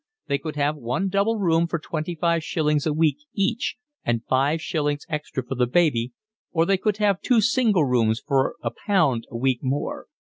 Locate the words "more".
9.61-10.07